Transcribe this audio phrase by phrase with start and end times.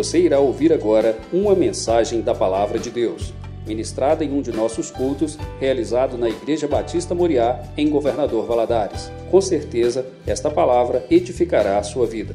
[0.00, 3.34] Você irá ouvir agora uma mensagem da Palavra de Deus,
[3.66, 9.12] ministrada em um de nossos cultos, realizado na Igreja Batista Moriá, em Governador Valadares.
[9.30, 12.34] Com certeza, esta palavra edificará a sua vida.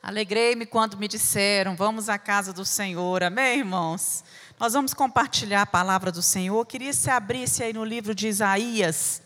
[0.00, 3.24] Alegrei-me quando me disseram: Vamos à casa do Senhor.
[3.24, 4.22] Amém, irmãos?
[4.60, 6.64] Nós vamos compartilhar a palavra do Senhor.
[6.66, 9.20] Queria que você abrisse aí no livro de Isaías,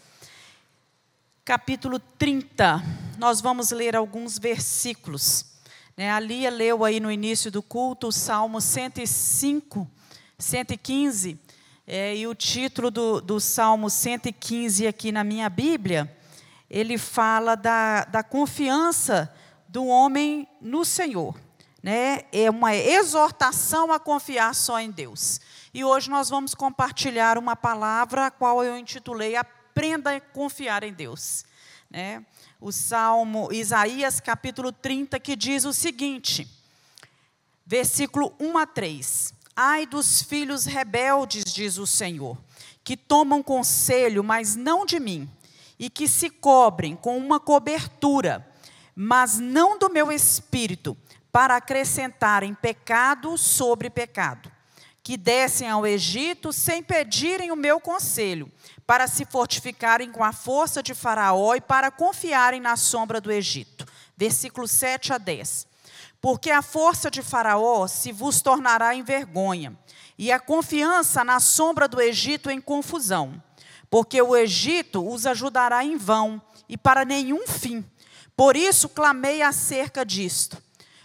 [1.45, 2.81] capítulo 30.
[3.19, 5.45] Nós vamos ler alguns versículos.
[5.97, 9.91] Né, a Lia leu aí no início do culto o Salmo 105,
[10.39, 11.39] 115.
[11.85, 16.17] É, e o título do, do Salmo 115 aqui na minha Bíblia,
[16.71, 19.35] ele fala da, da confiança
[19.67, 21.35] do homem no Senhor.
[21.83, 22.21] Né?
[22.31, 25.41] É uma exortação a confiar só em Deus.
[25.75, 29.35] E hoje nós vamos compartilhar uma palavra a qual eu intitulei
[29.73, 31.45] Aprenda a confiar em Deus.
[31.91, 32.25] Né?
[32.61, 36.47] O Salmo Isaías capítulo 30, que diz o seguinte,
[37.65, 39.35] versículo 1 a 3.
[39.57, 42.37] Ai dos filhos rebeldes, diz o Senhor,
[42.85, 45.29] que tomam conselho, mas não de mim,
[45.79, 48.47] e que se cobrem com uma cobertura
[48.95, 50.97] mas não do meu espírito,
[51.31, 54.53] para acrescentarem pecado sobre pecado,
[55.03, 58.53] que descem ao Egito sem pedirem o meu conselho,
[58.87, 63.87] para se fortificarem com a força de Faraó e para confiarem na sombra do Egito.
[64.17, 65.67] Versículo 7 a 10.
[66.21, 69.77] Porque a força de Faraó se vos tornará em vergonha,
[70.19, 73.43] e a confiança na sombra do Egito em confusão.
[73.91, 77.85] Porque o Egito os ajudará em vão e para nenhum fim
[78.37, 80.61] por isso clamei acerca disto.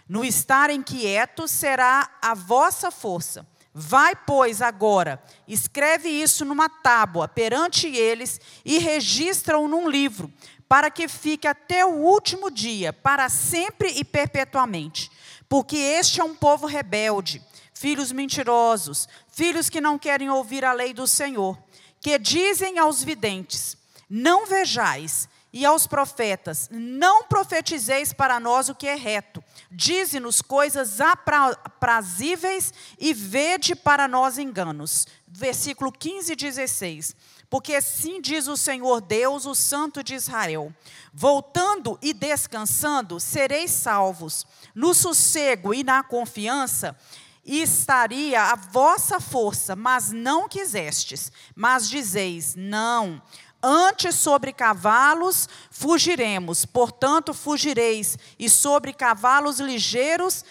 [0.08, 3.46] No estar inquieto será a vossa força.
[3.80, 10.32] Vai, pois, agora, escreve isso numa tábua perante eles e registra-o num livro,
[10.68, 15.08] para que fique até o último dia, para sempre e perpetuamente.
[15.48, 17.40] Porque este é um povo rebelde,
[17.72, 21.56] filhos mentirosos, filhos que não querem ouvir a lei do Senhor,
[22.00, 23.76] que dizem aos videntes:
[24.10, 25.28] Não vejais,
[25.58, 29.42] e aos profetas: Não profetizeis para nós o que é reto.
[29.68, 35.08] Dize-nos coisas aprazíveis e vede para nós enganos.
[35.26, 37.16] Versículo 15 e 16.
[37.50, 40.72] Porque assim diz o Senhor Deus, o Santo de Israel:
[41.12, 44.46] Voltando e descansando, sereis salvos.
[44.72, 46.96] No sossego e na confiança,
[47.44, 51.32] estaria a vossa força, mas não quisestes.
[51.56, 53.20] Mas dizeis: Não
[53.62, 60.44] Antes sobre cavalos fugiremos, portanto fugireis, e sobre cavalos ligeiros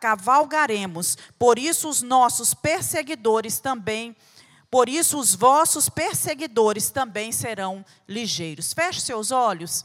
[0.00, 1.16] cavalgaremos.
[1.38, 4.16] Por isso os nossos perseguidores também,
[4.70, 8.72] por isso os vossos perseguidores também serão ligeiros.
[8.72, 9.84] Feche seus olhos.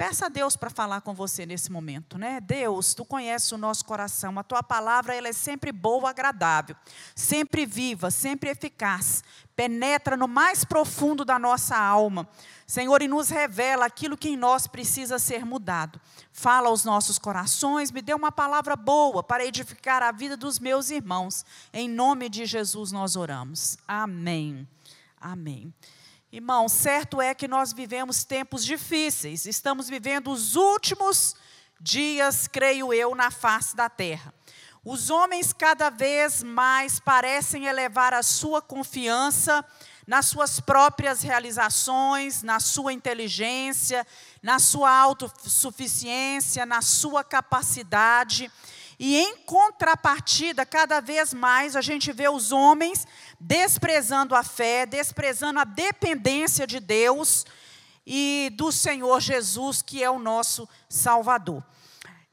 [0.00, 2.40] Peça a Deus para falar com você nesse momento, né?
[2.40, 6.74] Deus, tu conheces o nosso coração, a tua palavra ela é sempre boa, agradável,
[7.14, 9.22] sempre viva, sempre eficaz,
[9.54, 12.26] penetra no mais profundo da nossa alma,
[12.66, 16.00] Senhor, e nos revela aquilo que em nós precisa ser mudado.
[16.32, 20.88] Fala aos nossos corações, me dê uma palavra boa para edificar a vida dos meus
[20.88, 21.44] irmãos.
[21.74, 23.76] Em nome de Jesus nós oramos.
[23.86, 24.66] Amém.
[25.20, 25.70] Amém.
[26.32, 31.34] Irmão, certo é que nós vivemos tempos difíceis, estamos vivendo os últimos
[31.80, 34.32] dias, creio eu, na face da terra.
[34.84, 39.64] Os homens cada vez mais parecem elevar a sua confiança
[40.06, 44.06] nas suas próprias realizações, na sua inteligência,
[44.40, 48.48] na sua autossuficiência, na sua capacidade.
[49.02, 53.06] E em contrapartida, cada vez mais a gente vê os homens
[53.40, 57.46] desprezando a fé, desprezando a dependência de Deus
[58.06, 61.64] e do Senhor Jesus, que é o nosso Salvador.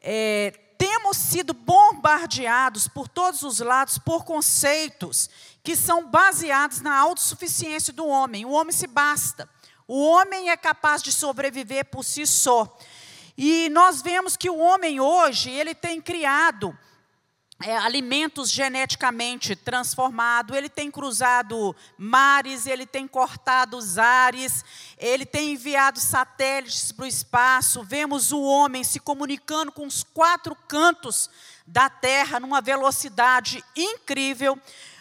[0.02, 5.30] É, temos sido bombardeados por todos os lados por conceitos
[5.64, 8.46] que são baseados na autossuficiência do homem.
[8.46, 9.50] O homem se basta.
[9.88, 12.78] O homem é capaz de sobreviver por si só.
[13.38, 16.78] E nós vemos que o homem hoje, ele tem criado
[17.60, 24.64] é, alimentos geneticamente transformados, ele tem cruzado mares, ele tem cortado os ares,
[24.98, 27.84] ele tem enviado satélites para o espaço.
[27.84, 31.30] Vemos o homem se comunicando com os quatro cantos
[31.66, 34.60] da Terra numa velocidade incrível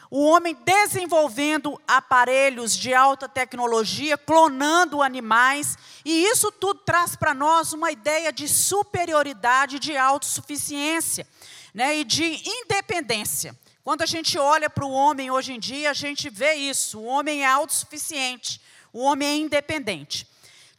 [0.08, 7.72] o homem desenvolvendo aparelhos de alta tecnologia, clonando animais, e isso tudo traz para nós
[7.72, 11.26] uma ideia de superioridade, de autossuficiência
[11.76, 13.54] né, e de independência.
[13.84, 17.04] Quando a gente olha para o homem hoje em dia, a gente vê isso: o
[17.04, 18.58] homem é autossuficiente,
[18.90, 20.26] o homem é independente.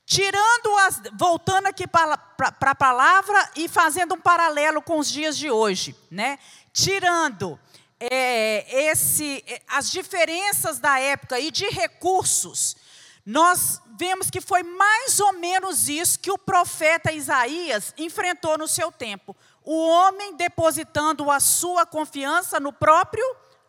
[0.08, 5.52] Tirando as, voltando aqui para a palavra e fazendo um paralelo com os dias de
[5.52, 6.40] hoje, né?
[6.74, 7.60] Tirando
[8.00, 12.76] é, esse, é, as diferenças da época e de recursos,
[13.24, 18.92] nós vemos que foi mais ou menos isso que o profeta Isaías enfrentou no seu
[18.92, 19.36] tempo.
[19.68, 23.26] O homem depositando a sua confiança no próprio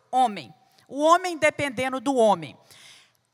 [0.09, 0.53] homem.
[0.87, 2.57] O homem dependendo do homem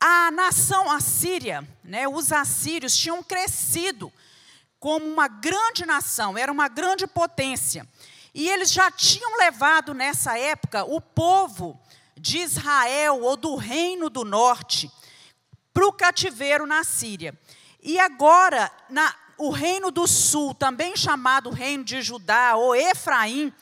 [0.00, 4.12] a nação assíria, né, os assírios tinham crescido
[4.78, 7.86] como uma grande nação, era uma grande potência.
[8.34, 11.80] E eles já tinham levado nessa época o povo
[12.16, 14.90] de Israel ou do reino do norte
[15.72, 17.36] para o cativeiro na Síria.
[17.82, 23.52] E agora, na, o reino do sul, também chamado reino de Judá ou Efraim,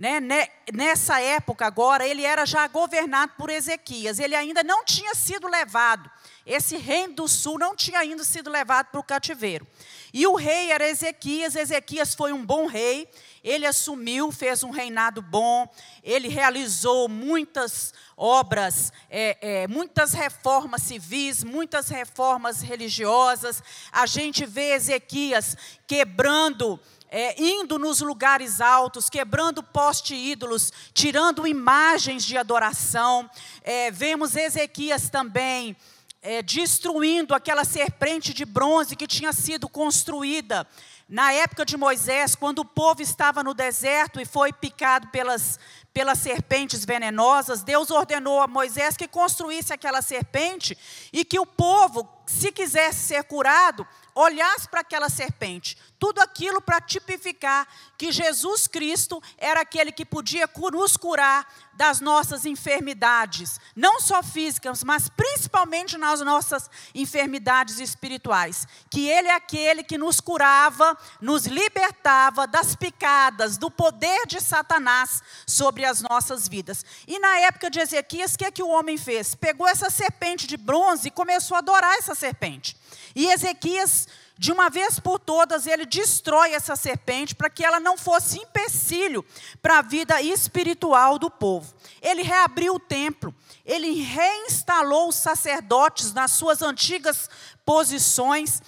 [0.00, 4.18] né, nessa época agora, ele era já governado por Ezequias.
[4.18, 6.10] Ele ainda não tinha sido levado.
[6.46, 9.66] Esse reino do sul não tinha ainda sido levado para o cativeiro.
[10.10, 11.54] E o rei era Ezequias.
[11.54, 13.10] Ezequias foi um bom rei.
[13.44, 15.68] Ele assumiu, fez um reinado bom.
[16.02, 23.62] Ele realizou muitas obras, é, é, muitas reformas civis, muitas reformas religiosas.
[23.92, 26.80] A gente vê Ezequias quebrando
[27.10, 33.28] é, indo nos lugares altos, quebrando poste ídolos, tirando imagens de adoração.
[33.62, 35.76] É, vemos Ezequias também
[36.22, 40.66] é, destruindo aquela serpente de bronze que tinha sido construída
[41.10, 45.58] na época de Moisés, quando o povo estava no deserto e foi picado pelas,
[45.92, 50.78] pelas serpentes venenosas, Deus ordenou a Moisés que construísse aquela serpente
[51.12, 53.84] e que o povo, se quisesse ser curado,
[54.14, 55.76] olhasse para aquela serpente.
[56.00, 57.68] Tudo aquilo para tipificar
[57.98, 64.82] que Jesus Cristo era aquele que podia nos curar das nossas enfermidades, não só físicas,
[64.82, 68.66] mas principalmente nas nossas enfermidades espirituais.
[68.90, 75.22] Que Ele é aquele que nos curava, nos libertava das picadas, do poder de Satanás
[75.46, 76.84] sobre as nossas vidas.
[77.06, 79.34] E na época de Ezequias, o que, é que o homem fez?
[79.34, 82.74] Pegou essa serpente de bronze e começou a adorar essa serpente.
[83.14, 84.06] E Ezequias
[84.40, 89.22] de uma vez por todas, ele destrói essa serpente para que ela não fosse empecilho
[89.60, 91.74] para a vida espiritual do povo.
[92.00, 93.34] Ele reabriu o templo,
[93.66, 97.28] ele reinstalou os sacerdotes nas suas antigas
[97.66, 98.62] posições.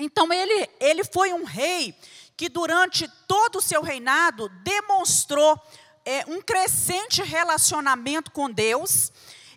[0.00, 1.94] Então, ele, ele foi um rei
[2.34, 5.60] que, durante todo o seu reinado, demonstrou
[6.06, 9.12] é, um crescente relacionamento com Deus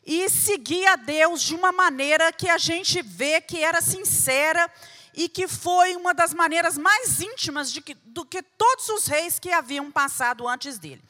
[0.05, 4.69] e seguia Deus de uma maneira que a gente vê que era sincera
[5.13, 9.51] e que foi uma das maneiras mais íntimas que, do que todos os reis que
[9.51, 11.01] haviam passado antes dele.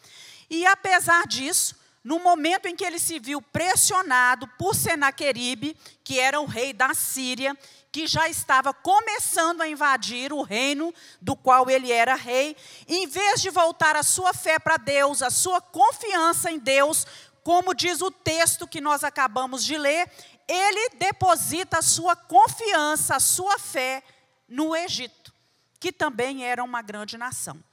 [0.50, 6.40] E apesar disso, no momento em que ele se viu pressionado por Senaqueribe, que era
[6.40, 7.57] o rei da Síria,
[7.92, 12.56] que já estava começando a invadir o reino do qual ele era rei,
[12.88, 17.06] em vez de voltar a sua fé para Deus, a sua confiança em Deus,
[17.44, 20.10] como diz o texto que nós acabamos de ler,
[20.50, 24.04] ele deposita a sua confiança, a sua fé
[24.48, 25.31] no Egito,
[25.80, 27.63] que também era uma grande nação.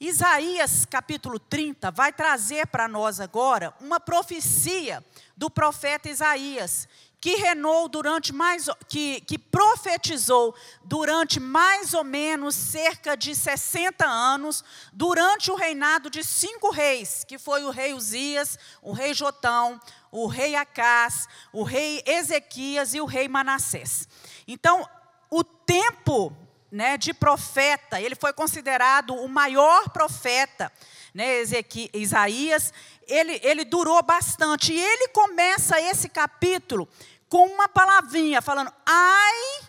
[0.00, 5.04] Isaías capítulo 30 vai trazer para nós agora uma profecia
[5.36, 6.88] do profeta Isaías,
[7.24, 10.54] que reinou durante mais que, que profetizou
[10.84, 14.62] durante mais ou menos cerca de 60 anos,
[14.92, 19.80] durante o reinado de cinco reis, que foi o rei Uzias, o rei Jotão,
[20.14, 24.06] o rei Acás, o rei Ezequias e o rei Manassés.
[24.46, 24.88] Então,
[25.28, 26.32] o tempo
[26.70, 30.72] né, de profeta, ele foi considerado o maior profeta,
[31.12, 32.72] né, Ezequias, Isaías,
[33.08, 34.72] ele, ele durou bastante.
[34.72, 36.88] E ele começa esse capítulo
[37.28, 39.60] com uma palavrinha, falando: ai,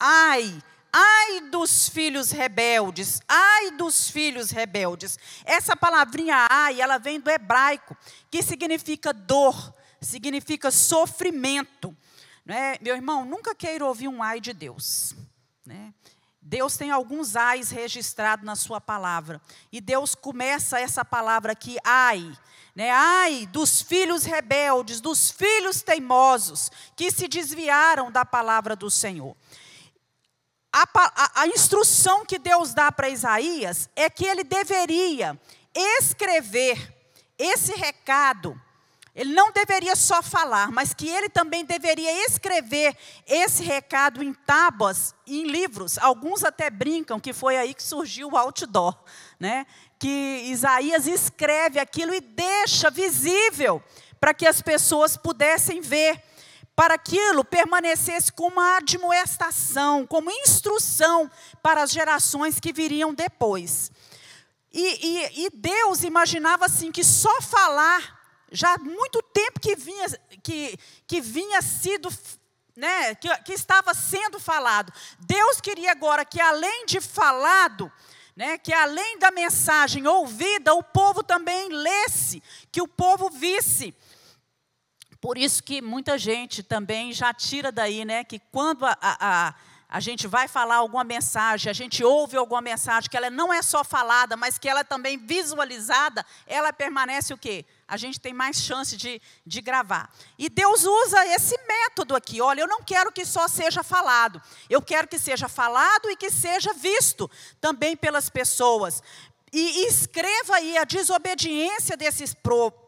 [0.00, 0.62] ai,
[0.96, 5.18] Ai dos filhos rebeldes, ai dos filhos rebeldes.
[5.44, 7.96] Essa palavrinha ai, ela vem do hebraico,
[8.30, 11.96] que significa dor, significa sofrimento.
[12.46, 12.76] Né?
[12.80, 15.16] Meu irmão, nunca queira ouvir um ai de Deus.
[15.66, 15.92] Né?
[16.40, 19.42] Deus tem alguns ais registrados na sua palavra.
[19.72, 22.32] E Deus começa essa palavra aqui, ai.
[22.72, 22.92] Né?
[22.92, 29.36] Ai dos filhos rebeldes, dos filhos teimosos, que se desviaram da palavra do Senhor
[30.74, 35.38] a, a, a instrução que Deus dá para Isaías é que ele deveria
[35.72, 36.92] escrever
[37.38, 38.60] esse recado.
[39.14, 45.14] Ele não deveria só falar, mas que ele também deveria escrever esse recado em tábuas,
[45.24, 45.96] em livros.
[45.98, 48.98] Alguns até brincam que foi aí que surgiu o outdoor,
[49.38, 49.64] né?
[49.96, 53.80] Que Isaías escreve aquilo e deixa visível
[54.18, 56.20] para que as pessoas pudessem ver
[56.76, 61.30] para aquilo permanecesse como uma admoestação, como instrução
[61.62, 63.92] para as gerações que viriam depois.
[64.72, 70.06] E, e, e, Deus imaginava assim que só falar, já há muito tempo que vinha,
[70.42, 70.76] que,
[71.06, 72.08] que vinha sido,
[72.74, 74.92] né, que, que estava sendo falado.
[75.20, 77.90] Deus queria agora que além de falado,
[78.34, 83.94] né, que além da mensagem ouvida, o povo também lesse, que o povo visse.
[85.24, 89.54] Por isso que muita gente também já tira daí, né, que quando a, a,
[89.88, 93.62] a gente vai falar alguma mensagem, a gente ouve alguma mensagem, que ela não é
[93.62, 97.64] só falada, mas que ela é também visualizada, ela permanece o quê?
[97.88, 100.10] A gente tem mais chance de, de gravar.
[100.38, 102.42] E Deus usa esse método aqui.
[102.42, 104.42] Olha, eu não quero que só seja falado.
[104.68, 107.30] Eu quero que seja falado e que seja visto
[107.62, 109.02] também pelas pessoas.
[109.56, 112.34] E, escreva aí a desobediência desses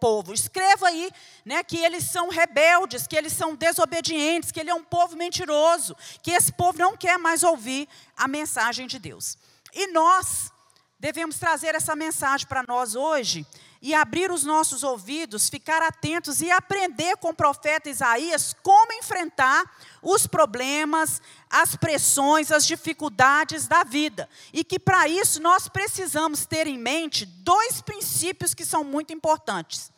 [0.00, 0.34] povo.
[0.34, 1.12] Escreva aí
[1.44, 5.96] né, que eles são rebeldes, que eles são desobedientes, que ele é um povo mentiroso,
[6.20, 9.38] que esse povo não quer mais ouvir a mensagem de Deus.
[9.72, 10.50] E nós
[10.98, 13.46] devemos trazer essa mensagem para nós hoje
[13.86, 19.64] e abrir os nossos ouvidos, ficar atentos e aprender com o profeta Isaías como enfrentar
[20.02, 24.28] os problemas, as pressões, as dificuldades da vida.
[24.52, 29.92] E que para isso nós precisamos ter em mente dois princípios que são muito importantes.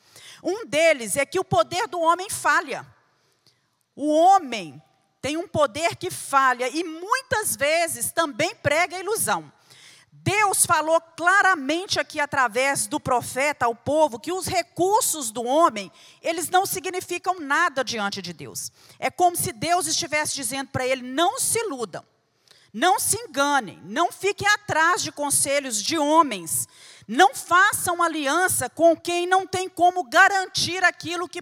[0.44, 2.86] Um deles é que o poder do homem falha.
[3.96, 4.82] O homem
[5.22, 9.50] tem um poder que falha e muitas vezes também prega ilusão.
[10.28, 16.50] Deus falou claramente aqui através do profeta ao povo que os recursos do homem, eles
[16.50, 18.70] não significam nada diante de Deus.
[18.98, 22.04] É como se Deus estivesse dizendo para ele: não se iludam,
[22.70, 26.68] não se enganem, não fiquem atrás de conselhos de homens,
[27.06, 31.40] não façam aliança com quem não tem como garantir aquilo que,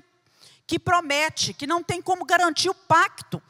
[0.64, 3.42] que promete, que não tem como garantir o pacto.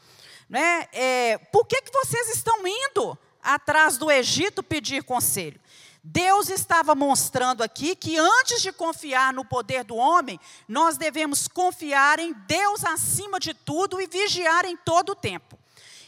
[0.49, 0.87] Né?
[0.91, 3.15] É, por que, que vocês estão indo?
[3.47, 5.59] Atrás do Egito pedir conselho.
[6.03, 12.19] Deus estava mostrando aqui que antes de confiar no poder do homem, nós devemos confiar
[12.19, 15.57] em Deus acima de tudo e vigiar em todo o tempo.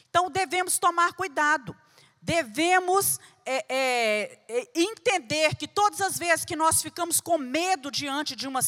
[0.09, 1.75] Então devemos tomar cuidado,
[2.21, 8.35] devemos é, é, é entender que todas as vezes que nós ficamos com medo diante
[8.35, 8.61] de uma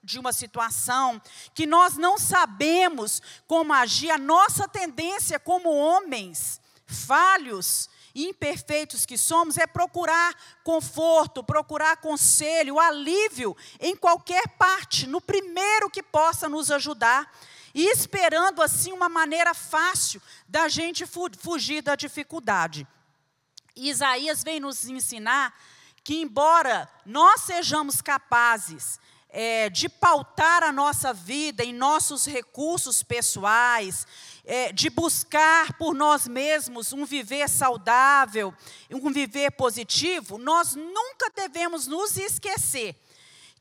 [0.00, 1.20] de uma situação,
[1.52, 9.58] que nós não sabemos como agir, a nossa tendência como homens falhos imperfeitos que somos,
[9.58, 10.34] é procurar
[10.64, 17.32] conforto, procurar conselho, alívio em qualquer parte, no primeiro que possa nos ajudar,
[17.74, 21.04] e esperando assim uma maneira fácil da gente
[21.38, 22.86] fugir da dificuldade.
[23.76, 25.54] Isaías vem nos ensinar
[26.02, 28.98] que, embora nós sejamos capazes
[29.28, 34.06] é, de pautar a nossa vida em nossos recursos pessoais,
[34.48, 38.54] é, de buscar por nós mesmos um viver saudável,
[38.90, 42.96] um viver positivo, nós nunca devemos nos esquecer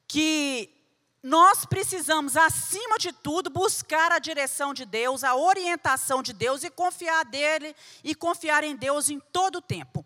[0.07, 0.73] que
[1.21, 6.69] nós precisamos, acima de tudo, buscar a direção de Deus, a orientação de Deus e
[6.69, 10.05] confiar dele e confiar em Deus em todo o tempo.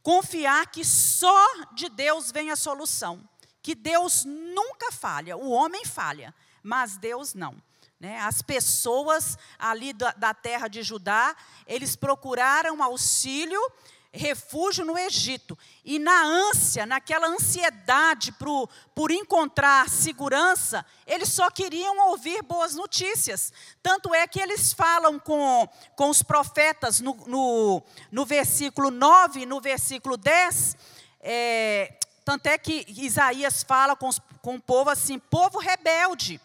[0.00, 1.44] Confiar que só
[1.74, 3.28] de Deus vem a solução,
[3.60, 6.32] que Deus nunca falha, o homem falha,
[6.62, 7.60] mas Deus não.
[8.00, 8.18] Né?
[8.20, 13.60] As pessoas ali da, terra de Judá, eles procuraram auxílio,
[14.10, 15.56] refúgio no Egito.
[15.84, 23.52] E na ânsia, naquela ansiedade por, por encontrar segurança, eles só queriam ouvir boas notícias.
[23.82, 29.60] Tanto é que eles falam com, com os profetas no, no, no versículo 9, no
[29.60, 30.74] versículo 10.
[31.20, 34.08] É, tanto é que Isaías fala com,
[34.40, 36.40] com o povo assim: povo rebelde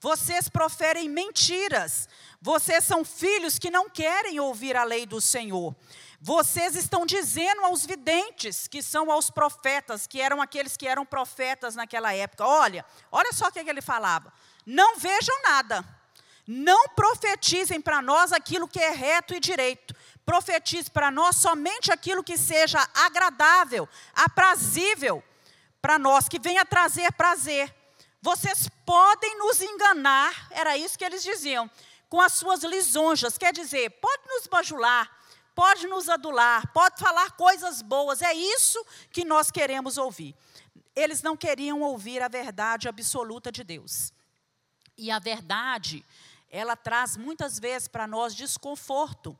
[0.00, 2.08] vocês proferem mentiras.
[2.40, 5.76] Vocês são filhos que não querem ouvir a lei do Senhor.
[6.18, 11.74] Vocês estão dizendo aos videntes, que são aos profetas, que eram aqueles que eram profetas
[11.74, 14.32] naquela época: olha, olha só o que ele falava.
[14.64, 15.84] Não vejam nada.
[16.46, 19.94] Não profetizem para nós aquilo que é reto e direito.
[20.24, 25.22] Profetize para nós somente aquilo que seja agradável, aprazível
[25.80, 27.72] para nós, que venha trazer prazer.
[28.22, 31.70] Vocês podem nos enganar, era isso que eles diziam,
[32.08, 33.38] com as suas lisonjas.
[33.38, 35.10] Quer dizer, pode nos bajular,
[35.54, 38.20] pode nos adular, pode falar coisas boas.
[38.20, 40.34] É isso que nós queremos ouvir.
[40.94, 44.12] Eles não queriam ouvir a verdade absoluta de Deus.
[44.98, 46.04] E a verdade,
[46.50, 49.38] ela traz muitas vezes para nós desconforto.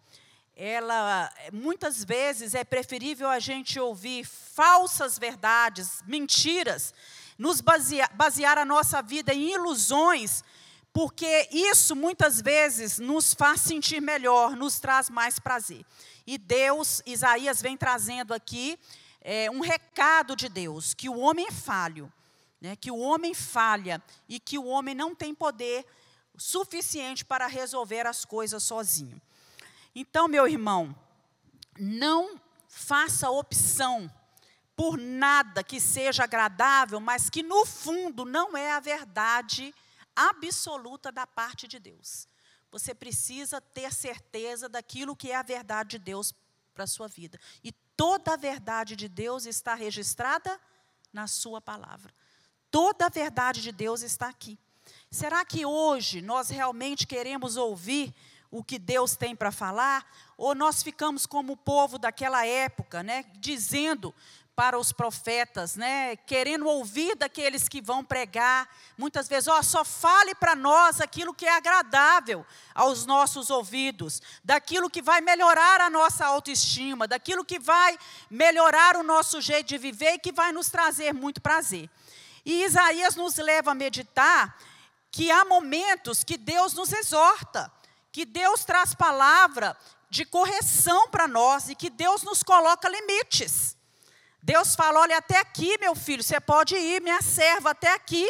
[0.57, 6.95] Ela, muitas vezes, é preferível a gente ouvir falsas verdades, mentiras,
[7.41, 10.45] nos basear, basear a nossa vida em ilusões,
[10.93, 15.83] porque isso muitas vezes nos faz sentir melhor, nos traz mais prazer.
[16.27, 18.79] E Deus, Isaías vem trazendo aqui
[19.23, 22.13] é, um recado de Deus: que o homem é falho,
[22.61, 25.87] né, que o homem falha e que o homem não tem poder
[26.37, 29.19] suficiente para resolver as coisas sozinho.
[29.95, 30.95] Então, meu irmão,
[31.79, 34.13] não faça opção
[34.81, 39.75] por nada que seja agradável, mas que no fundo não é a verdade
[40.17, 42.27] absoluta da parte de Deus.
[42.73, 46.35] Você precisa ter certeza daquilo que é a verdade de Deus
[46.73, 47.39] para a sua vida.
[47.63, 50.59] E toda a verdade de Deus está registrada
[51.13, 52.11] na sua palavra.
[52.71, 54.59] Toda a verdade de Deus está aqui.
[55.11, 58.15] Será que hoje nós realmente queremos ouvir
[58.51, 60.05] o que Deus tem para falar?
[60.37, 64.15] Ou nós ficamos como o povo daquela época, né, dizendo
[64.61, 70.35] para os profetas, né, querendo ouvir daqueles que vão pregar, muitas vezes, ó, só fale
[70.35, 76.27] para nós aquilo que é agradável aos nossos ouvidos, daquilo que vai melhorar a nossa
[76.27, 81.15] autoestima, daquilo que vai melhorar o nosso jeito de viver e que vai nos trazer
[81.15, 81.89] muito prazer.
[82.45, 84.59] E Isaías nos leva a meditar
[85.11, 87.73] que há momentos que Deus nos exorta,
[88.13, 89.77] que Deus traz palavra
[90.09, 93.77] de correção para nós e que Deus nos coloca limites.
[94.43, 98.29] Deus fala: olha, até aqui, meu filho, você pode ir, minha serva, até aqui.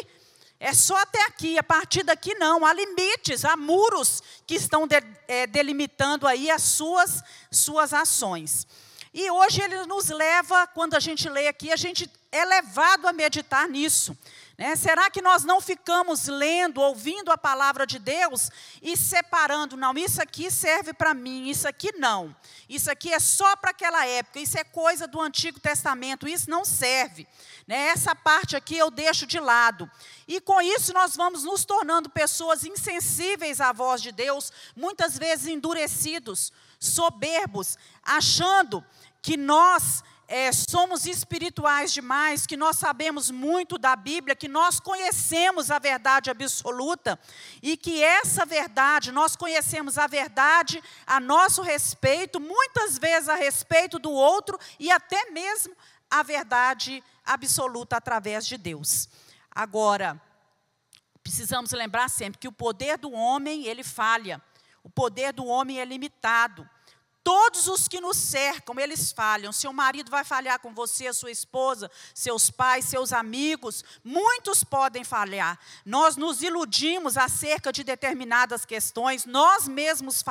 [0.62, 2.66] É só até aqui, a partir daqui não.
[2.66, 4.96] Há limites, há muros que estão de,
[5.26, 8.66] é, delimitando aí as suas, suas ações.
[9.14, 13.12] E hoje ele nos leva, quando a gente lê aqui, a gente é levado a
[13.12, 14.16] meditar nisso.
[14.60, 14.76] Né?
[14.76, 18.50] Será que nós não ficamos lendo, ouvindo a palavra de Deus
[18.82, 19.74] e separando?
[19.74, 22.36] Não, isso aqui serve para mim, isso aqui não.
[22.68, 26.62] Isso aqui é só para aquela época, isso é coisa do Antigo Testamento, isso não
[26.62, 27.26] serve.
[27.66, 27.86] Né?
[27.86, 29.90] Essa parte aqui eu deixo de lado.
[30.28, 35.46] E com isso nós vamos nos tornando pessoas insensíveis à voz de Deus, muitas vezes
[35.46, 38.84] endurecidos, soberbos, achando
[39.22, 45.72] que nós é, somos espirituais demais, que nós sabemos muito da Bíblia, que nós conhecemos
[45.72, 47.18] a verdade absoluta
[47.60, 53.98] e que essa verdade, nós conhecemos a verdade a nosso respeito, muitas vezes a respeito
[53.98, 55.74] do outro e até mesmo
[56.08, 59.08] a verdade absoluta através de Deus.
[59.50, 60.22] Agora,
[61.24, 64.40] precisamos lembrar sempre que o poder do homem, ele falha.
[64.84, 66.68] O poder do homem é limitado.
[67.22, 69.52] Todos os que nos cercam, eles falham.
[69.52, 73.84] Seu marido vai falhar com você, sua esposa, seus pais, seus amigos.
[74.02, 75.58] Muitos podem falhar.
[75.84, 80.24] Nós nos iludimos acerca de determinadas questões, nós mesmos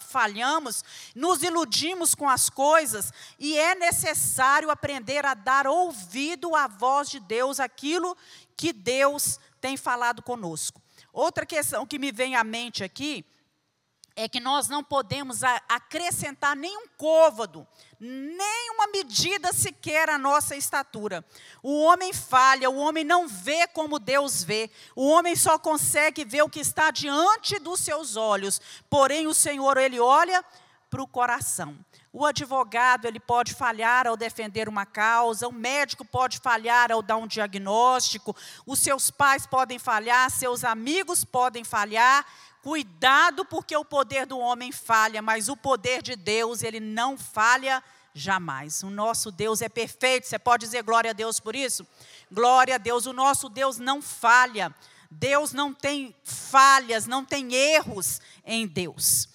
[0.00, 7.08] falhamos, nos iludimos com as coisas, e é necessário aprender a dar ouvido à voz
[7.08, 8.16] de Deus, aquilo
[8.56, 10.82] que Deus tem falado conosco.
[11.12, 13.24] Outra questão que me vem à mente aqui
[14.14, 17.66] é que nós não podemos acrescentar nenhum côvado,
[17.98, 21.24] nem uma medida sequer à nossa estatura.
[21.62, 26.42] O homem falha, o homem não vê como Deus vê, o homem só consegue ver
[26.42, 30.44] o que está diante dos seus olhos, porém o Senhor, ele olha
[30.90, 31.78] para o coração.
[32.12, 37.16] O advogado ele pode falhar ao defender uma causa, o médico pode falhar ao dar
[37.16, 42.26] um diagnóstico, os seus pais podem falhar, seus amigos podem falhar,
[42.62, 47.82] Cuidado, porque o poder do homem falha, mas o poder de Deus, ele não falha
[48.14, 48.84] jamais.
[48.84, 50.28] O nosso Deus é perfeito.
[50.28, 51.84] Você pode dizer glória a Deus por isso?
[52.30, 53.04] Glória a Deus.
[53.06, 54.72] O nosso Deus não falha.
[55.10, 59.28] Deus não tem falhas, não tem erros em Deus.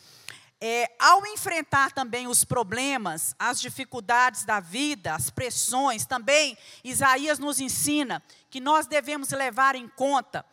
[0.59, 7.59] É, ao enfrentar também os problemas, as dificuldades da vida, as pressões, também Isaías nos
[7.59, 10.43] ensina que nós devemos levar em conta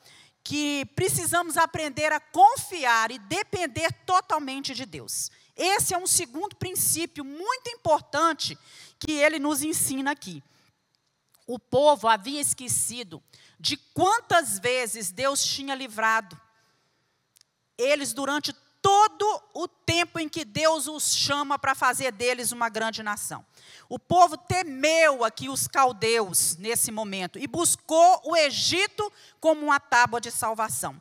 [0.45, 5.31] que precisamos aprender a confiar e depender totalmente de Deus.
[5.57, 8.59] Esse é um segundo princípio muito importante
[8.99, 10.43] que ele nos ensina aqui.
[11.47, 13.23] O povo havia esquecido
[13.59, 16.39] de quantas vezes Deus tinha livrado
[17.77, 18.55] eles durante
[18.95, 23.45] todo o tempo em que Deus os chama para fazer deles uma grande nação.
[23.89, 30.21] O povo temeu aqui os caldeus nesse momento e buscou o Egito como uma tábua
[30.21, 31.01] de salvação.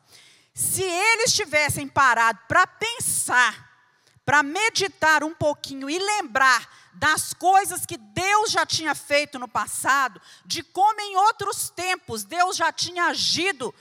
[0.56, 3.70] Se eles tivessem parado para pensar,
[4.26, 10.20] para meditar um pouquinho e lembrar das coisas que Deus já tinha feito no passado,
[10.44, 13.74] de como em outros tempos Deus já tinha agido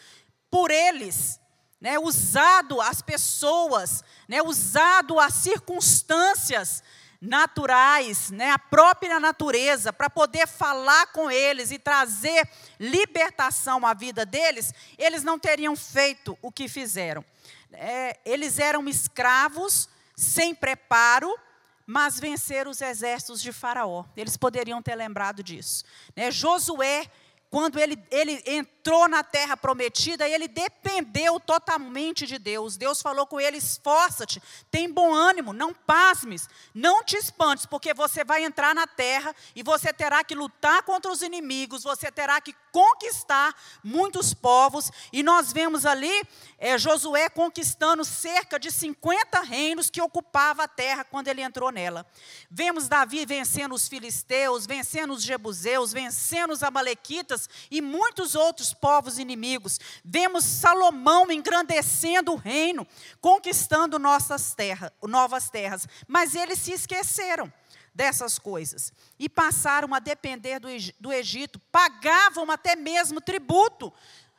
[0.51, 1.41] por eles,
[1.83, 6.81] né, usado as pessoas, né, usado as circunstâncias
[7.21, 14.25] naturais, né, a própria natureza, para poder falar com eles e trazer libertação à vida
[14.25, 17.25] deles, eles não teriam feito o que fizeram.
[17.73, 21.37] É, eles eram escravos, sem preparo,
[21.85, 24.05] mas venceram os exércitos de Faraó.
[24.17, 25.85] Eles poderiam ter lembrado disso.
[26.15, 26.31] Né?
[26.31, 27.11] Josué
[27.53, 28.73] quando ele, ele entrou
[29.09, 32.77] na terra prometida, ele dependeu totalmente de Deus.
[32.77, 38.25] Deus falou com ele: esforça-te, tem bom ânimo, não pasmes, não te espantes, porque você
[38.25, 42.55] vai entrar na terra e você terá que lutar contra os inimigos, você terá que
[42.73, 44.91] conquistar muitos povos.
[45.13, 46.23] E nós vemos ali
[46.59, 52.07] é, Josué conquistando cerca de 50 reinos que ocupava a terra quando ele entrou nela.
[52.51, 59.19] Vemos Davi vencendo os filisteus, vencendo os jebuseus, vencendo os amalequitas e muitos outros povos
[59.19, 59.79] inimigos.
[60.05, 62.87] Vemos Salomão engrandecendo o reino,
[63.21, 65.87] conquistando nossas terras, novas terras.
[66.07, 67.53] Mas eles se esqueceram
[67.95, 73.93] dessas coisas e passaram a depender do, do Egito, pagavam até mesmo tributo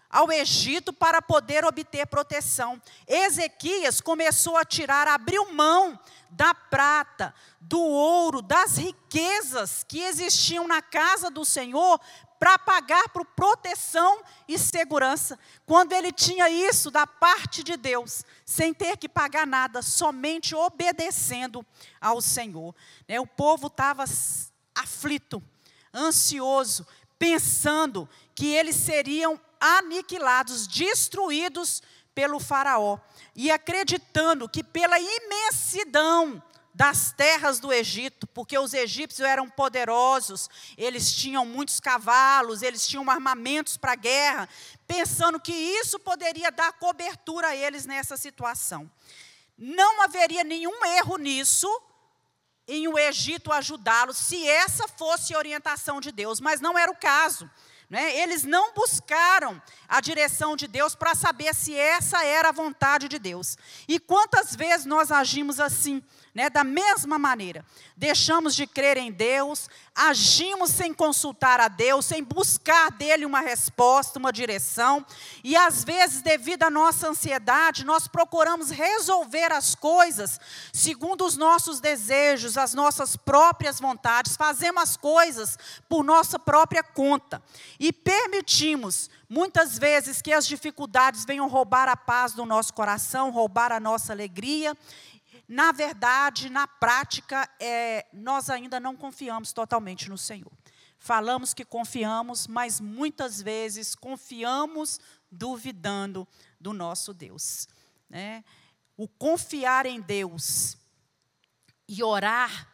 [0.10, 2.80] ao Egito para poder obter proteção.
[3.08, 10.82] Ezequias começou a tirar, abriu mão da prata, do ouro, das riquezas que existiam na
[10.82, 12.00] casa do Senhor
[12.44, 18.74] para pagar por proteção e segurança, quando ele tinha isso da parte de Deus, sem
[18.74, 21.66] ter que pagar nada, somente obedecendo
[22.02, 22.76] ao Senhor.
[23.08, 23.18] Né?
[23.18, 24.04] O povo estava
[24.76, 25.42] aflito,
[25.94, 26.86] ansioso,
[27.18, 31.82] pensando que eles seriam aniquilados, destruídos
[32.14, 33.00] pelo Faraó,
[33.34, 36.44] e acreditando que pela imensidão
[36.74, 43.10] das terras do Egito, porque os egípcios eram poderosos, eles tinham muitos cavalos, eles tinham
[43.10, 44.50] armamentos para a guerra,
[44.88, 48.90] pensando que isso poderia dar cobertura a eles nessa situação.
[49.56, 51.70] Não haveria nenhum erro nisso,
[52.68, 56.96] em o Egito ajudá-los, se essa fosse a orientação de Deus, mas não era o
[56.96, 57.50] caso.
[57.90, 58.18] Né?
[58.18, 63.20] Eles não buscaram a direção de Deus para saber se essa era a vontade de
[63.20, 63.56] Deus.
[63.88, 66.02] E quantas vezes nós agimos assim?
[66.34, 67.64] Né, da mesma maneira,
[67.96, 74.18] deixamos de crer em Deus, agimos sem consultar a Deus, sem buscar dele uma resposta,
[74.18, 75.06] uma direção,
[75.44, 80.40] e às vezes, devido à nossa ansiedade, nós procuramos resolver as coisas
[80.74, 85.56] segundo os nossos desejos, as nossas próprias vontades, fazemos as coisas
[85.88, 87.44] por nossa própria conta
[87.80, 93.72] e permitimos muitas vezes que as dificuldades venham roubar a paz do nosso coração, roubar
[93.72, 94.76] a nossa alegria
[95.48, 100.52] na verdade, na prática, é, nós ainda não confiamos totalmente no Senhor.
[100.98, 106.28] Falamos que confiamos, mas muitas vezes confiamos duvidando
[106.60, 107.68] do nosso Deus.
[108.10, 108.44] Né?
[108.96, 110.78] O confiar em Deus
[111.88, 112.70] e orar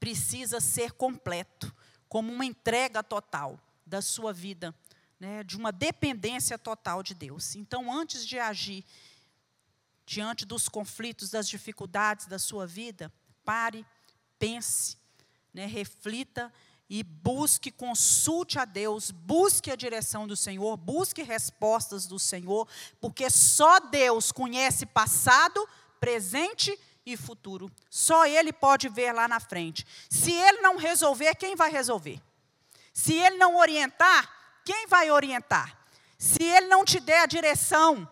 [0.00, 1.74] precisa ser completo,
[2.08, 4.74] como uma entrega total da sua vida,
[5.20, 5.44] né?
[5.44, 7.54] de uma dependência total de Deus.
[7.54, 8.84] Então, antes de agir
[10.08, 13.12] diante dos conflitos, das dificuldades da sua vida,
[13.44, 13.84] pare,
[14.38, 14.96] pense,
[15.52, 16.50] né, reflita
[16.88, 22.66] e busque, consulte a Deus, busque a direção do Senhor, busque respostas do Senhor,
[22.98, 25.68] porque só Deus conhece passado,
[26.00, 27.70] presente e futuro.
[27.90, 29.86] Só Ele pode ver lá na frente.
[30.08, 32.18] Se Ele não resolver, quem vai resolver?
[32.94, 34.26] Se Ele não orientar,
[34.64, 35.76] quem vai orientar?
[36.16, 38.08] Se Ele não te der a direção,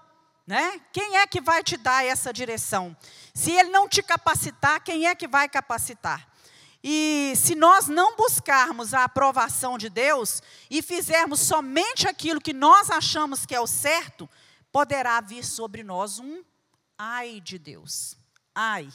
[0.47, 0.81] né?
[0.93, 2.97] Quem é que vai te dar essa direção?
[3.35, 6.29] Se ele não te capacitar, quem é que vai capacitar?
[6.89, 12.91] E se nós não buscarmos a aprovação de Deus e fizermos somente aquilo que nós
[12.91, 14.29] achamos que é o certo,
[14.71, 16.45] poderá vir sobre nós um
[16.97, 18.17] ai de Deus.
[18.55, 18.89] Ai.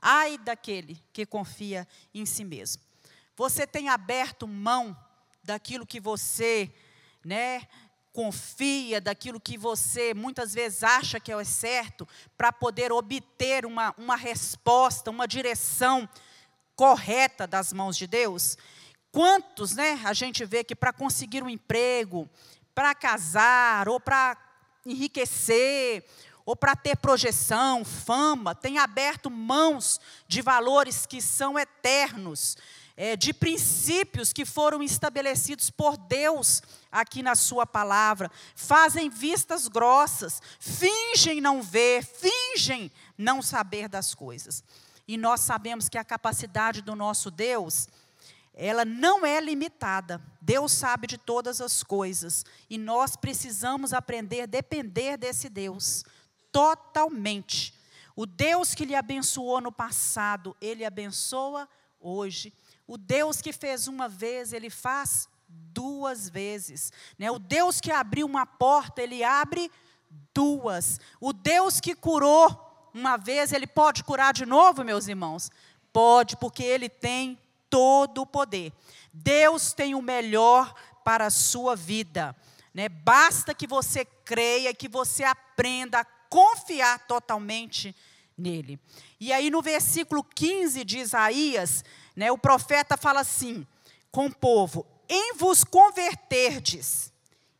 [0.00, 2.82] Ai daquele que confia em si mesmo.
[3.36, 4.96] Você tem aberto mão
[5.44, 6.74] daquilo que você,
[7.24, 7.68] né,
[8.12, 14.16] confia, daquilo que você muitas vezes acha que é certo, para poder obter uma, uma
[14.16, 16.08] resposta, uma direção
[16.76, 18.58] correta das mãos de Deus?
[19.10, 22.28] Quantos, né, a gente vê que para conseguir um emprego,
[22.74, 24.36] para casar, ou para
[24.84, 26.04] enriquecer,
[26.44, 32.56] ou para ter projeção, fama, tem aberto mãos de valores que são eternos,
[32.96, 40.42] é, de princípios que foram estabelecidos por Deus aqui na Sua palavra, fazem vistas grossas,
[40.60, 44.62] fingem não ver, fingem não saber das coisas.
[45.08, 47.88] E nós sabemos que a capacidade do nosso Deus,
[48.54, 50.22] ela não é limitada.
[50.40, 52.44] Deus sabe de todas as coisas.
[52.68, 56.04] E nós precisamos aprender a depender desse Deus
[56.52, 57.74] totalmente.
[58.14, 62.52] O Deus que lhe abençoou no passado, ele abençoa hoje.
[62.86, 65.28] O Deus que fez uma vez, ele faz
[65.72, 66.92] duas vezes.
[67.18, 67.30] Né?
[67.30, 69.70] O Deus que abriu uma porta, ele abre
[70.34, 71.00] duas.
[71.20, 75.50] O Deus que curou uma vez, ele pode curar de novo, meus irmãos?
[75.92, 77.38] Pode, porque ele tem
[77.70, 78.72] todo o poder.
[79.12, 82.36] Deus tem o melhor para a sua vida.
[82.74, 82.88] Né?
[82.88, 87.94] Basta que você creia, que você aprenda a confiar totalmente
[88.36, 88.78] nele.
[89.20, 91.84] E aí no versículo 15 de Isaías,
[92.16, 93.66] né, o profeta fala assim
[94.10, 97.12] com o povo: Em vos converterdes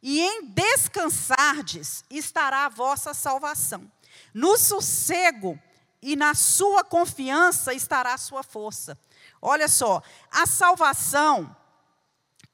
[0.03, 3.93] e em descansardes estará a vossa salvação.
[4.33, 5.61] No sossego
[6.01, 8.99] e na sua confiança estará a sua força.
[9.43, 11.55] Olha só, a salvação,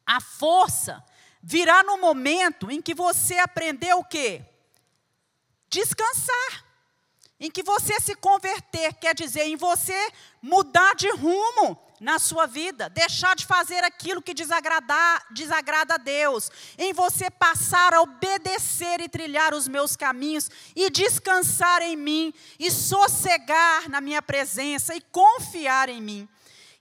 [0.05, 1.01] a força,
[1.41, 4.45] virá no momento em que você aprendeu o quê?
[5.71, 6.65] Descansar.
[7.39, 12.89] Em que você se converter, quer dizer, em você mudar de rumo na sua vida,
[12.89, 19.09] deixar de fazer aquilo que desagrada, desagrada a Deus, em você passar a obedecer e
[19.09, 25.89] trilhar os meus caminhos e descansar em mim e sossegar na minha presença e confiar
[25.89, 26.29] em mim.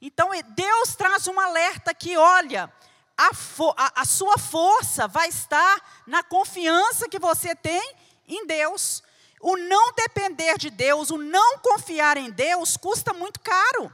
[0.01, 2.71] Então, Deus traz um alerta que, olha,
[3.17, 3.31] a,
[3.77, 7.95] a, a sua força vai estar na confiança que você tem
[8.27, 9.01] em Deus.
[9.41, 13.91] O não depender de Deus, o não confiar em Deus, custa muito caro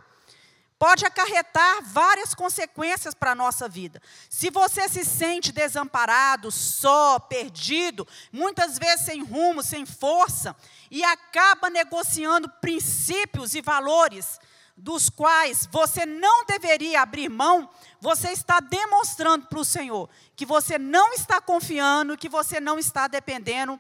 [0.83, 4.01] pode acarretar várias consequências para a nossa vida.
[4.29, 10.53] Se você se sente desamparado, só, perdido, muitas vezes sem rumo, sem força,
[10.91, 14.41] e acaba negociando princípios e valores
[14.75, 17.69] dos quais você não deveria abrir mão,
[18.01, 23.07] você está demonstrando para o Senhor que você não está confiando, que você não está
[23.07, 23.79] dependendo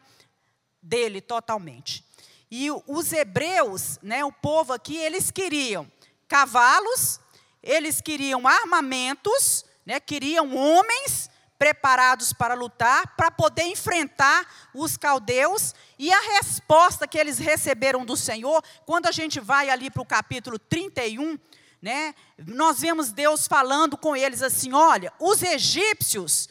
[0.81, 2.01] dele totalmente.
[2.49, 5.85] E os hebreus, né, o povo aqui, eles queriam
[6.33, 7.19] cavalos,
[7.61, 15.75] eles queriam armamentos, né, queriam homens preparados para lutar, para poder enfrentar os caldeus.
[15.99, 20.05] E a resposta que eles receberam do Senhor, quando a gente vai ali para o
[20.07, 21.37] capítulo 31,
[21.79, 22.15] né,
[22.47, 26.49] nós vemos Deus falando com eles assim: olha, os egípcios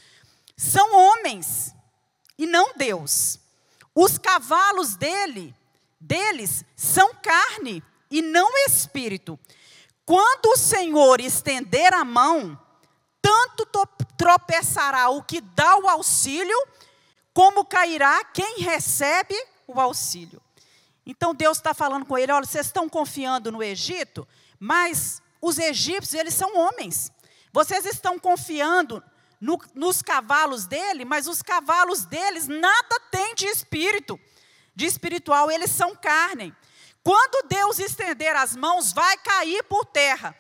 [0.57, 1.75] são homens
[2.39, 3.37] e não Deus.
[3.93, 5.53] Os cavalos dele,
[6.01, 9.37] deles são carne e não espírito.
[10.05, 12.59] Quando o Senhor estender a mão,
[13.21, 13.67] tanto
[14.17, 16.57] tropeçará o que dá o auxílio,
[17.33, 19.35] como cairá quem recebe
[19.67, 20.43] o auxílio.
[21.07, 24.27] Então Deus está falando com ele: olha, vocês estão confiando no Egito,
[24.59, 27.11] mas os egípcios, eles são homens.
[27.53, 29.03] Vocês estão confiando
[29.41, 34.19] no, nos cavalos dele, mas os cavalos deles nada têm de espírito,
[34.75, 36.55] de espiritual, eles são carne.
[37.05, 40.37] Quando Deus estender as mãos, vai cair por terra.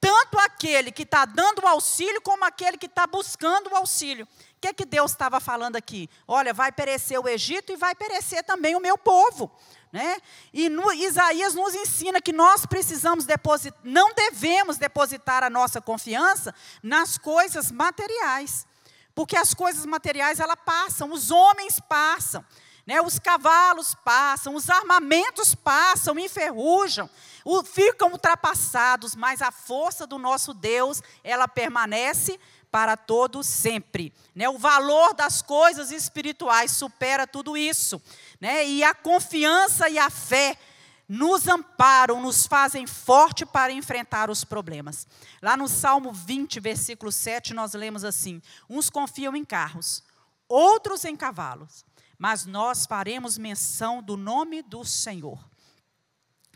[0.00, 4.24] Tanto aquele que está dando o auxílio, como aquele que está buscando o auxílio.
[4.24, 6.08] O que, é que Deus estava falando aqui?
[6.26, 9.50] Olha, vai perecer o Egito e vai perecer também o meu povo.
[9.92, 10.18] Né?
[10.52, 16.54] E no, Isaías nos ensina que nós precisamos depositar, não devemos depositar a nossa confiança
[16.82, 18.66] nas coisas materiais.
[19.14, 22.44] Porque as coisas materiais, elas passam, os homens passam.
[22.86, 23.00] Né?
[23.00, 27.10] Os cavalos passam, os armamentos passam, enferrujam,
[27.64, 32.38] ficam ultrapassados, mas a força do nosso Deus, ela permanece
[32.70, 34.12] para todo sempre.
[34.34, 34.48] Né?
[34.48, 38.00] O valor das coisas espirituais supera tudo isso.
[38.40, 38.66] Né?
[38.66, 40.56] E a confiança e a fé
[41.08, 45.06] nos amparam, nos fazem forte para enfrentar os problemas.
[45.40, 50.02] Lá no Salmo 20, versículo 7, nós lemos assim: Uns confiam em carros,
[50.48, 51.85] outros em cavalos,
[52.18, 55.38] mas nós faremos menção do nome do Senhor.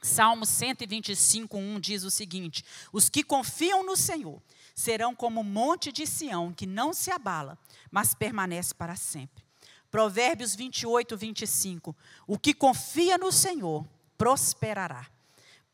[0.02, 4.42] Salmo 125, 1 diz o seguinte: Os que confiam no Senhor
[4.74, 7.58] serão como o monte de Sião, que não se abala,
[7.90, 9.44] mas permanece para sempre.
[9.90, 11.96] Provérbios 28, 25:
[12.26, 15.06] O que confia no Senhor prosperará.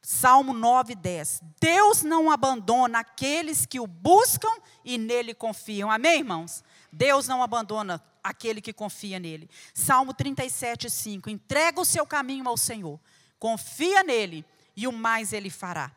[0.03, 1.41] Salmo 9, 10.
[1.61, 4.49] Deus não abandona aqueles que o buscam
[4.85, 5.91] e nele confiam.
[5.91, 6.63] Amém, irmãos?
[6.93, 9.49] Deus não abandona aquele que confia nele.
[9.73, 11.31] Salmo 37, 5.
[11.31, 13.01] Entrega o seu caminho ao Senhor,
[13.39, 14.45] confia nele
[14.77, 15.93] e o mais ele fará.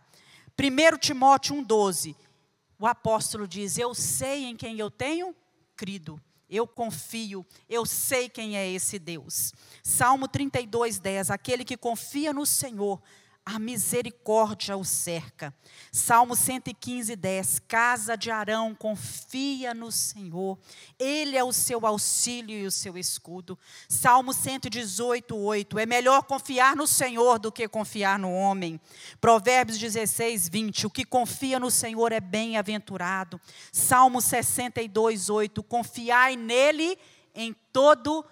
[0.57, 2.15] 1 Timóteo 1,12.
[2.77, 5.35] O apóstolo diz: Eu sei em quem eu tenho
[5.75, 6.21] crido.
[6.49, 9.53] Eu confio, eu sei quem é esse Deus.
[9.83, 11.29] Salmo 32, 10.
[11.29, 12.99] Aquele que confia no Senhor
[13.55, 15.53] a misericórdia o cerca.
[15.91, 17.59] Salmo 115, 10.
[17.67, 20.57] Casa de Arão, confia no Senhor,
[20.99, 23.57] Ele é o seu auxílio e o seu escudo.
[23.87, 25.79] Salmo 118, 8.
[25.79, 28.79] É melhor confiar no Senhor do que confiar no homem.
[29.19, 30.85] Provérbios 16, 20.
[30.85, 33.41] O que confia no Senhor é bem-aventurado.
[33.71, 35.63] Salmo 62, 8.
[35.63, 36.99] Confiai nele
[37.33, 38.23] em todo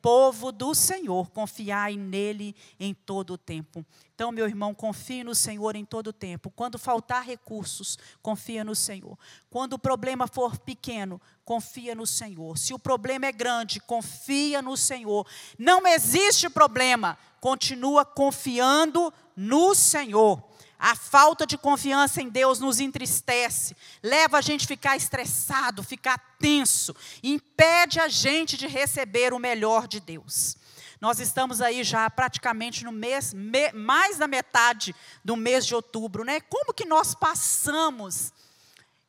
[0.00, 3.84] povo do Senhor, confiai nele em todo o tempo.
[4.14, 6.50] Então, meu irmão, confie no Senhor em todo o tempo.
[6.50, 9.18] Quando faltar recursos, confia no Senhor.
[9.48, 12.58] Quando o problema for pequeno, confia no Senhor.
[12.58, 15.26] Se o problema é grande, confia no Senhor.
[15.58, 20.49] Não existe problema, continua confiando no Senhor.
[20.82, 26.16] A falta de confiança em Deus nos entristece, leva a gente a ficar estressado, ficar
[26.38, 30.56] tenso, impede a gente de receber o melhor de Deus.
[30.98, 36.24] Nós estamos aí já praticamente no mês, me, mais da metade do mês de outubro,
[36.24, 36.40] né?
[36.40, 38.32] Como que nós passamos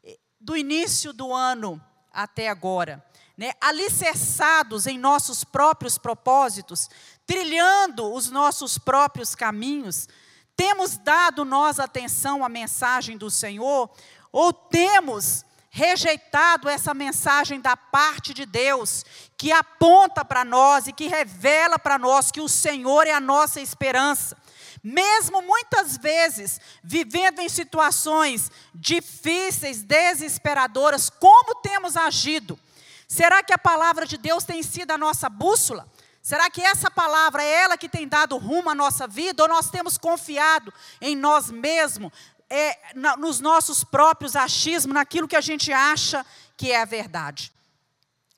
[0.03, 1.81] eh, do início do ano
[2.11, 3.01] até agora?
[3.37, 6.89] Né, alicerçados em nossos próprios propósitos,
[7.25, 10.07] trilhando os nossos próprios caminhos,
[10.61, 13.89] temos dado nós atenção à mensagem do Senhor
[14.31, 19.03] ou temos rejeitado essa mensagem da parte de Deus,
[19.35, 23.59] que aponta para nós e que revela para nós que o Senhor é a nossa
[23.59, 24.37] esperança?
[24.83, 32.59] Mesmo muitas vezes vivendo em situações difíceis, desesperadoras, como temos agido?
[33.07, 35.87] Será que a palavra de Deus tem sido a nossa bússola?
[36.21, 39.71] Será que essa palavra é ela que tem dado rumo à nossa vida ou nós
[39.71, 42.11] temos confiado em nós mesmos,
[42.49, 47.51] é, nos nossos próprios achismos, naquilo que a gente acha que é a verdade?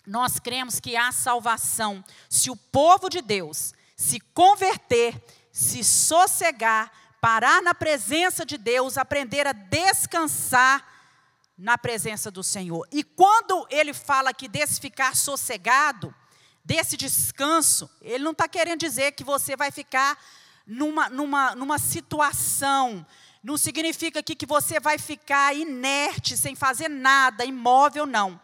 [0.06, 7.62] Nós cremos que há salvação se o povo de Deus se converter, se sossegar, parar
[7.62, 10.86] na presença de Deus, aprender a descansar
[11.58, 12.88] na presença do Senhor.
[12.92, 16.14] E quando ele fala que desse ficar sossegado,
[16.64, 20.18] desse descanso, ele não está querendo dizer que você vai ficar
[20.66, 23.06] numa, numa, numa situação,
[23.44, 28.40] não significa aqui que você vai ficar inerte, sem fazer nada, imóvel, não.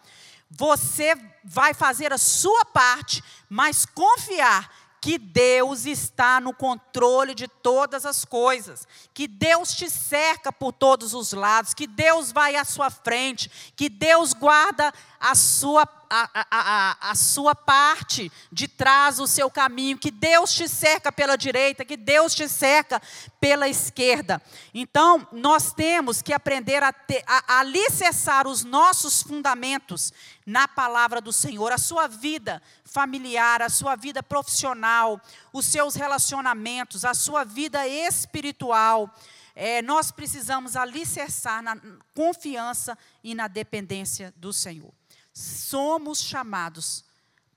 [0.52, 4.70] Você vai fazer a sua parte, mas confiar
[5.02, 11.14] que Deus está no controle de todas as coisas, que Deus te cerca por todos
[11.14, 17.12] os lados, que Deus vai à sua frente, que Deus guarda a sua a, a,
[17.12, 21.96] a, sua parte de trás, o seu caminho, que Deus te cerca pela direita, que
[21.96, 23.00] Deus te cerca
[23.40, 24.42] pela esquerda.
[24.74, 30.12] Então, nós temos que aprender a, ter, a, a alicerçar os nossos fundamentos
[30.50, 35.22] na palavra do Senhor, a sua vida familiar, a sua vida profissional,
[35.54, 39.14] os seus relacionamentos, a sua vida espiritual.
[39.56, 41.78] É, nós precisamos alicerçar na
[42.14, 44.94] confiança e na dependência do Senhor
[45.40, 47.06] somos chamados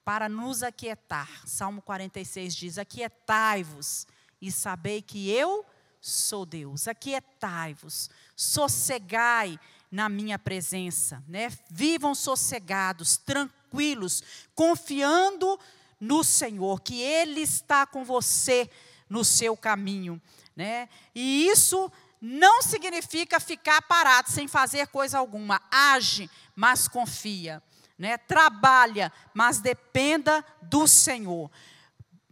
[0.04, 1.28] para nos aquietar.
[1.46, 4.06] Salmo 46 diz: Aquietai-vos
[4.40, 5.64] e sabei que eu
[6.00, 6.88] sou Deus.
[6.88, 9.58] Aquietai-vos, sossegai
[9.92, 11.52] na minha presença, né?
[11.70, 14.22] Vivam sossegados, tranquilos,
[14.54, 15.60] confiando
[16.00, 18.70] no Senhor, que Ele está com você
[19.06, 20.20] no seu caminho,
[20.56, 20.88] né?
[21.14, 25.60] E isso não significa ficar parado sem fazer coisa alguma.
[25.70, 27.62] Age, mas confia.
[27.98, 28.16] Né?
[28.16, 31.50] Trabalha, mas dependa do Senhor.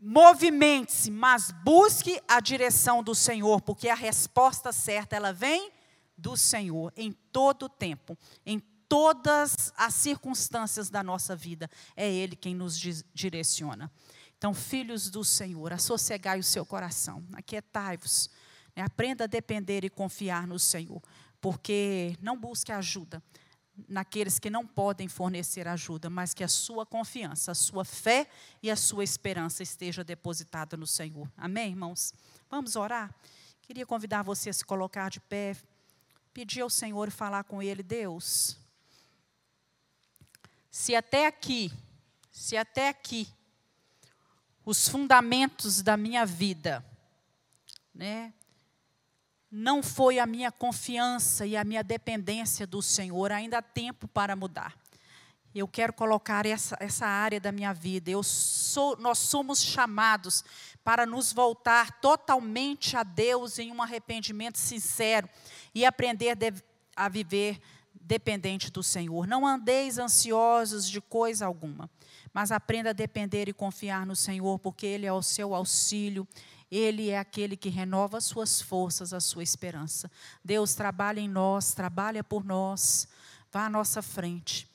[0.01, 5.70] Movimente-se, mas busque a direção do Senhor, porque a resposta certa ela vem
[6.20, 11.70] do Senhor em todo o tempo, em todas as circunstâncias da nossa vida.
[11.96, 12.78] É Ele quem nos
[13.12, 13.90] direciona.
[14.37, 18.30] Então, filhos do Senhor, assossegai o seu coração, aquietai-vos
[18.74, 18.83] né?
[18.83, 21.02] Aprenda a depender e confiar no Senhor,
[21.40, 23.22] porque não busque ajuda
[23.88, 28.28] naqueles que não podem fornecer ajuda, mas que a sua confiança, a sua fé
[28.62, 31.30] e a sua esperança esteja depositada no Senhor.
[31.37, 32.12] Amém, irmãos?
[32.50, 33.14] Vamos orar?
[33.62, 35.56] Queria convidar você a se colocar de pé,
[36.33, 38.57] pedir ao Senhor falar com Ele, Deus,
[40.71, 41.73] se até aqui,
[42.31, 43.29] se até aqui,
[44.64, 46.85] os fundamentos da minha vida,
[47.95, 48.33] né,
[49.51, 54.37] não foi a minha confiança e a minha dependência do Senhor, ainda há tempo para
[54.37, 54.79] mudar.
[55.54, 58.10] Eu quero colocar essa, essa área da minha vida.
[58.10, 60.44] Eu sou, nós somos chamados
[60.84, 65.28] para nos voltar totalmente a Deus em um arrependimento sincero
[65.74, 66.53] e aprender de,
[66.94, 67.61] a viver
[67.92, 69.26] dependente do Senhor.
[69.26, 71.90] Não andeis ansiosos de coisa alguma,
[72.32, 76.26] mas aprenda a depender e confiar no Senhor, porque Ele é o seu auxílio.
[76.70, 80.09] Ele é aquele que renova as suas forças, a sua esperança.
[80.44, 83.09] Deus trabalha em nós, trabalha por nós,
[83.51, 84.70] vá à nossa frente.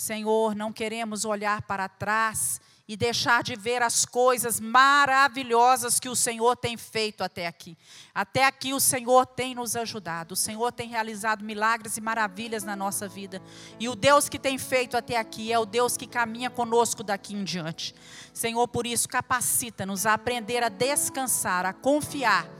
[0.00, 6.16] Senhor, não queremos olhar para trás e deixar de ver as coisas maravilhosas que o
[6.16, 7.76] Senhor tem feito até aqui.
[8.14, 12.74] Até aqui o Senhor tem nos ajudado, o Senhor tem realizado milagres e maravilhas na
[12.74, 13.42] nossa vida.
[13.78, 17.34] E o Deus que tem feito até aqui é o Deus que caminha conosco daqui
[17.34, 17.94] em diante.
[18.32, 22.59] Senhor, por isso, capacita-nos a aprender a descansar, a confiar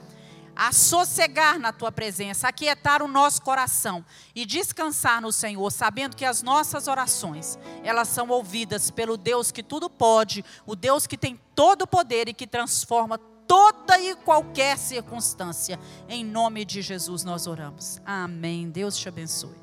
[0.61, 4.05] a sossegar na tua presença, a quietar o nosso coração
[4.35, 9.63] e descansar no Senhor, sabendo que as nossas orações, elas são ouvidas pelo Deus que
[9.63, 14.77] tudo pode, o Deus que tem todo o poder e que transforma toda e qualquer
[14.77, 15.81] circunstância.
[16.07, 17.99] Em nome de Jesus nós oramos.
[18.05, 18.69] Amém.
[18.69, 19.57] Deus te abençoe.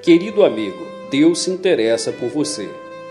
[0.00, 2.85] Querido amigo, Deus se interessa por você.